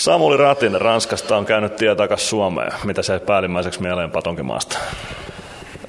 Samuli 0.00 0.36
Ratinen 0.36 0.80
Ranskasta 0.80 1.36
on 1.36 1.46
käynyt 1.46 1.76
tie 1.76 1.94
takaisin 1.94 2.28
Suomeen. 2.28 2.72
Mitä 2.84 3.02
se 3.02 3.18
päällimmäiseksi 3.18 3.82
mieleen 3.82 4.10
Patonkimaasta? 4.10 4.78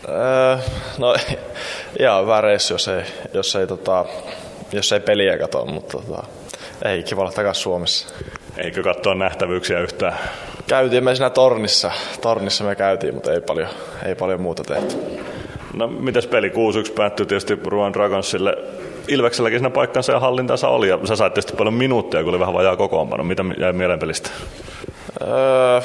Öö, 0.10 0.58
no 0.98 1.16
ihan 2.00 2.24
hyvä 2.24 2.42
reissu, 2.42 2.74
jos 2.74 2.88
ei, 2.88 3.04
jos 3.34 3.56
ei, 3.56 3.68
tota, 3.68 4.06
jos 4.72 4.92
ei 4.92 5.00
peliä 5.00 5.38
katso, 5.38 5.66
mutta 5.66 5.98
tota, 5.98 6.24
ei 6.86 7.04
kiva 7.04 7.22
olla 7.22 7.32
takaisin 7.32 7.64
Suomessa. 7.64 8.16
Eikö 8.58 8.84
katsoa 8.84 9.16
nähtävyyksiä 9.16 9.80
yhtään? 9.80 10.18
Käytiin 10.68 11.04
me 11.04 11.16
siinä 11.16 11.30
tornissa, 11.30 11.92
tornissa 12.22 12.64
me 12.64 12.76
käytiin, 12.76 13.14
mutta 13.14 13.34
ei 13.34 13.42
paljon, 13.42 13.70
ei 14.06 14.16
paljon 14.16 14.42
muuta 14.42 14.64
tehty. 14.64 14.96
No 15.74 15.88
mitäs 15.88 16.28
peli 16.28 16.50
6-1 16.50 16.52
päättyi 16.96 17.26
tietysti 17.26 17.60
Ruan 17.66 17.94
Dragonsille. 17.94 18.58
Ilvekselläkin 19.12 19.60
siinä 19.60 19.70
paikkansa 19.70 20.12
ja 20.12 20.20
hallintansa 20.20 20.68
oli 20.68 20.90
ja 20.90 21.00
sä 21.04 21.16
sait 21.16 21.34
tietysti 21.34 21.58
paljon 21.58 21.74
minuuttia, 21.74 22.24
kun 22.24 22.30
oli 22.30 22.40
vähän 22.40 22.54
vajaa 22.54 22.76
kokoonpano. 22.76 23.24
Mitä 23.24 23.44
jäi 23.60 23.74
mieleen 23.74 24.00
pelistä? 24.00 24.30
Öö, 25.22 25.82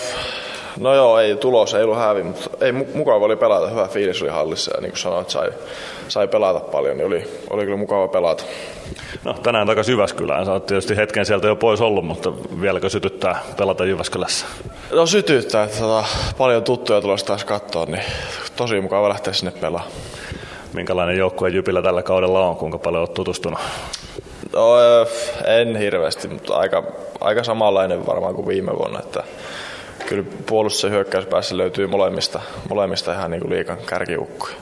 no 0.80 0.94
joo, 0.94 1.18
ei 1.18 1.36
tulos 1.36 1.74
ei 1.74 1.82
ollut 1.82 1.98
hävi, 1.98 2.22
mutta 2.22 2.50
ei, 2.60 2.72
mukava 2.72 3.24
oli 3.24 3.36
pelata. 3.36 3.68
Hyvä 3.68 3.88
fiilis 3.88 4.22
oli 4.22 4.30
hallissa 4.30 4.76
ja 4.76 4.80
niin 4.80 4.90
kuin 4.90 4.98
sanoit, 4.98 5.30
sai, 5.30 5.48
sai 6.08 6.28
pelata 6.28 6.60
paljon, 6.60 6.96
niin 6.96 7.06
oli, 7.06 7.24
oli 7.50 7.64
kyllä 7.64 7.76
mukava 7.76 8.08
pelata. 8.08 8.44
No 9.24 9.34
tänään 9.34 9.66
takaisin 9.66 9.92
Jyväskylään. 9.92 10.46
Sä 10.46 10.52
oot 10.52 10.66
tietysti 10.66 10.96
hetken 10.96 11.26
sieltä 11.26 11.46
jo 11.46 11.56
pois 11.56 11.80
ollut, 11.80 12.04
mutta 12.04 12.32
vieläkö 12.60 12.88
sytyttää 12.88 13.42
pelata 13.56 13.84
Jyväskylässä? 13.84 14.46
No 14.92 15.06
sytyttää, 15.06 15.64
että 15.64 15.78
tota, 15.78 16.04
paljon 16.38 16.64
tuttuja 16.64 17.00
tulossa 17.00 17.26
taas 17.26 17.44
katsoa, 17.44 17.86
niin 17.86 18.02
tosi 18.56 18.80
mukava 18.80 19.08
lähteä 19.08 19.32
sinne 19.32 19.52
pelaamaan. 19.60 19.92
Minkälainen 20.72 21.16
joukkue 21.16 21.48
Jypillä 21.48 21.82
tällä 21.82 22.02
kaudella 22.02 22.48
on? 22.48 22.56
Kuinka 22.56 22.78
paljon 22.78 23.00
olet 23.00 23.14
tutustunut? 23.14 23.58
No, 24.52 24.76
en 25.46 25.76
hirveästi, 25.76 26.28
mutta 26.28 26.56
aika, 26.56 26.82
aika 27.20 27.44
samanlainen 27.44 28.06
varmaan 28.06 28.34
kuin 28.34 28.48
viime 28.48 28.72
vuonna. 28.78 28.98
Että 28.98 29.24
kyllä 30.06 30.24
puolustus- 30.46 30.82
ja 30.82 30.90
hyökkäyspäässä 30.90 31.56
löytyy 31.56 31.86
molemmista, 31.86 32.40
molemmista 32.68 33.12
ihan 33.12 33.30
niin 33.30 33.40
kuin 33.40 33.50
liikan 33.50 33.78
kärkiukkuja. 33.86 34.54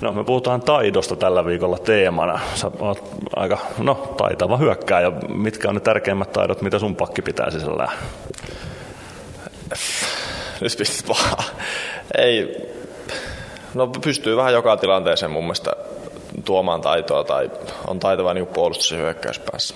No 0.00 0.12
me 0.12 0.24
puhutaan 0.24 0.60
taidosta 0.60 1.16
tällä 1.16 1.44
viikolla 1.44 1.78
teemana. 1.78 2.40
Sä 2.54 2.70
oot 2.80 3.02
aika 3.36 3.58
no, 3.78 4.14
taitava 4.16 4.56
hyökkääjä. 4.56 5.12
Mitkä 5.28 5.68
on 5.68 5.74
ne 5.74 5.80
tärkeimmät 5.80 6.32
taidot, 6.32 6.62
mitä 6.62 6.78
sun 6.78 6.96
pakki 6.96 7.22
pitää 7.22 7.50
sisällään? 7.50 7.92
Nyt 10.60 10.76
pistit 10.78 11.06
pahaa. 11.06 11.42
Ei, 12.18 12.56
no 13.74 13.86
pystyy 13.86 14.36
vähän 14.36 14.52
joka 14.52 14.76
tilanteeseen 14.76 15.32
mun 15.32 15.44
mielestä 15.44 15.72
tuomaan 16.44 16.80
taitoa 16.80 17.24
tai 17.24 17.50
on 17.86 17.98
taitava 17.98 18.34
niin 18.34 18.46
puolustus- 18.46 18.90
ja 18.90 18.98
hyökkäyspäässä. 18.98 19.74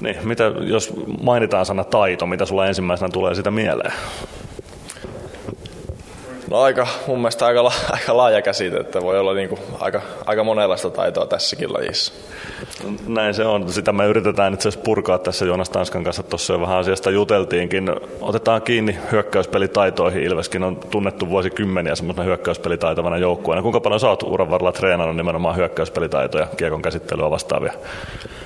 Niin, 0.00 0.28
mitä, 0.28 0.44
jos 0.60 0.92
mainitaan 1.22 1.66
sana 1.66 1.84
taito, 1.84 2.26
mitä 2.26 2.44
sulla 2.44 2.66
ensimmäisenä 2.66 3.08
tulee 3.08 3.34
sitä 3.34 3.50
mieleen? 3.50 3.92
No 6.50 6.60
aika, 6.60 6.86
mun 7.06 7.18
mielestä 7.18 7.46
aika, 7.46 7.60
aika 7.90 8.16
laaja 8.16 8.42
käsite, 8.42 8.76
että 8.76 9.02
voi 9.02 9.18
olla 9.18 9.34
niin 9.34 9.48
kuin 9.48 9.60
aika, 9.80 10.02
aika 10.26 10.44
monenlaista 10.44 10.90
taitoa 10.90 11.26
tässäkin 11.26 11.72
lajissa. 11.72 12.12
Näin 13.06 13.34
se 13.34 13.44
on. 13.44 13.72
Sitä 13.72 13.92
me 13.92 14.06
yritetään 14.06 14.54
itse 14.54 14.68
asiassa 14.68 14.84
purkaa 14.84 15.18
tässä 15.18 15.44
Joonas 15.44 15.70
Tanskan 15.70 16.04
kanssa. 16.04 16.22
Tuossa 16.22 16.52
jo 16.52 16.60
vähän 16.60 16.78
asiasta 16.78 17.10
juteltiinkin. 17.10 17.90
Otetaan 18.20 18.62
kiinni 18.62 18.98
hyökkäyspelitaitoihin. 19.12 20.22
Ilveskin 20.22 20.62
on 20.62 20.76
tunnettu 20.76 21.28
vuosikymmeniä 21.28 21.94
semmoisena 21.94 22.24
hyökkäyspelitaitavana 22.24 23.18
joukkueena. 23.18 23.62
Kuinka 23.62 23.80
paljon 23.80 24.00
sä 24.00 24.08
oot 24.08 24.22
uran 24.22 24.50
varrella 24.50 24.72
treenannut 24.72 25.16
nimenomaan 25.16 25.56
hyökkäyspelitaitoja, 25.56 26.46
kiekon 26.56 26.82
käsittelyä 26.82 27.30
vastaavia? 27.30 27.72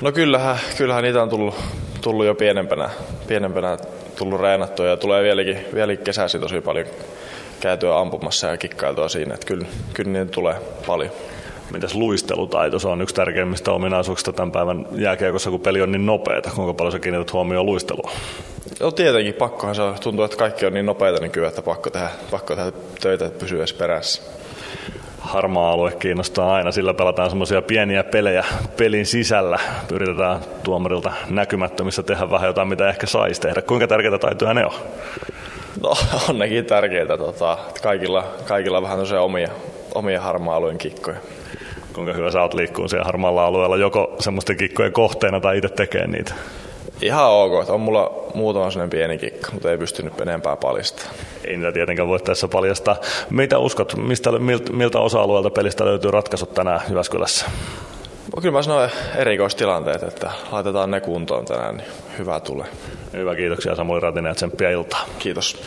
No 0.00 0.12
kyllähän, 0.12 0.56
kyllähän 0.76 1.04
niitä 1.04 1.22
on 1.22 1.28
tullut, 1.28 1.54
tullut 2.00 2.26
jo 2.26 2.34
pienempänä, 2.34 2.90
pienempänä 3.28 3.76
tullut 4.18 4.40
reenattua 4.40 4.86
ja 4.86 4.96
tulee 4.96 5.22
vieläkin, 5.22 5.58
vieläkin 5.74 6.04
kesäsi 6.04 6.38
tosi 6.38 6.60
paljon 6.60 6.86
käytyä 7.60 7.98
ampumassa 7.98 8.46
ja 8.46 8.56
kikkailtua 8.56 9.08
siinä, 9.08 9.34
että 9.34 9.46
kyllä, 9.46 9.66
kyllä 9.94 10.10
niitä 10.10 10.32
tulee 10.32 10.56
paljon. 10.86 11.10
Mitäs 11.72 11.94
luistelutaito? 11.94 12.78
Se 12.78 12.88
on 12.88 13.02
yksi 13.02 13.14
tärkeimmistä 13.14 13.72
ominaisuuksista 13.72 14.32
tämän 14.32 14.52
päivän 14.52 14.86
jääkiekossa, 14.92 15.50
kun 15.50 15.60
peli 15.60 15.82
on 15.82 15.92
niin 15.92 16.06
nopeata. 16.06 16.50
Kuinka 16.54 16.74
paljon 16.74 16.92
sä 16.92 16.98
kiinnität 16.98 17.32
huomioon 17.32 17.66
luistelua? 17.66 18.10
No 18.80 18.90
tietenkin, 18.90 19.34
pakkohan 19.34 19.74
se 19.74 19.82
on. 19.82 19.94
Tuntuu, 20.00 20.24
että 20.24 20.36
kaikki 20.36 20.66
on 20.66 20.74
niin 20.74 20.86
nopeita 20.86 21.20
niin 21.20 21.30
kyllä, 21.30 21.48
että 21.48 21.62
pakko 21.62 21.90
tehdä, 21.90 22.08
pakko 22.30 22.56
tehdä 22.56 22.72
töitä, 23.00 23.26
että 23.26 23.38
pysyy 23.38 23.58
edes 23.58 23.72
perässä. 23.72 24.22
Harmaa 25.18 25.72
alue 25.72 25.92
kiinnostaa 25.92 26.54
aina, 26.54 26.72
sillä 26.72 26.94
pelataan 26.94 27.30
semmoisia 27.30 27.62
pieniä 27.62 28.04
pelejä 28.04 28.44
pelin 28.76 29.06
sisällä. 29.06 29.58
Yritetään 29.92 30.40
tuomarilta 30.62 31.12
näkymättömissä 31.30 32.02
tehdä 32.02 32.30
vähän 32.30 32.46
jotain, 32.46 32.68
mitä 32.68 32.88
ehkä 32.88 33.06
saisi 33.06 33.40
tehdä. 33.40 33.62
Kuinka 33.62 33.86
tärkeitä 33.86 34.18
taitoja 34.18 34.54
ne 34.54 34.66
on? 34.66 34.72
No 35.82 35.94
on 36.28 36.38
nekin 36.38 36.64
tärkeitä. 36.64 37.18
Tota, 37.18 37.58
kaikilla, 37.82 38.24
kaikilla 38.48 38.82
vähän 38.82 38.98
omia, 39.20 39.48
omia 39.94 40.20
harmaa-alueen 40.20 40.78
kikkoja. 40.78 41.18
Kuinka 41.92 42.12
hyvä 42.12 42.30
sä 42.30 42.42
oot 42.42 42.54
liikkuu 42.54 42.88
siellä 42.88 43.04
harmaalla 43.04 43.44
alueella, 43.44 43.76
joko 43.76 44.16
semmoisten 44.18 44.56
kikkojen 44.56 44.92
kohteena 44.92 45.40
tai 45.40 45.58
itse 45.58 45.68
tekee 45.68 46.06
niitä? 46.06 46.34
Ihan 47.02 47.30
ok. 47.30 47.70
On 47.70 47.80
mulla 47.80 48.12
muutama 48.34 48.70
sellainen 48.70 48.90
pieni 48.90 49.18
kikka, 49.18 49.52
mutta 49.52 49.70
ei 49.70 49.78
pystynyt 49.78 50.20
enempää 50.20 50.56
paljastaa. 50.56 51.10
Ei 51.44 51.56
niitä 51.56 51.72
tietenkään 51.72 52.08
voi 52.08 52.20
tässä 52.20 52.48
paljastaa. 52.48 52.96
Mitä 53.30 53.58
uskot, 53.58 53.96
mistä, 53.96 54.32
miltä, 54.32 54.72
miltä 54.72 54.98
osa-alueelta 54.98 55.50
pelistä 55.50 55.84
löytyy 55.84 56.10
ratkaisut 56.10 56.54
tänään 56.54 56.80
Jyväskylässä? 56.88 57.46
Kyllä 58.36 58.52
mä 58.52 58.62
sanoin 58.62 58.90
erikoistilanteet, 59.16 60.02
että 60.02 60.30
laitetaan 60.52 60.90
ne 60.90 61.00
kuntoon 61.00 61.44
tänään, 61.44 61.76
niin 61.76 61.88
hyvä 62.18 62.40
tulee. 62.40 62.66
Hyvä, 63.12 63.36
kiitoksia 63.36 63.74
Samuli 63.74 64.00
Ratinen 64.00 64.30
ja 64.30 64.34
tsemppiä 64.34 64.70
iltaa. 64.70 65.04
Kiitos. 65.18 65.62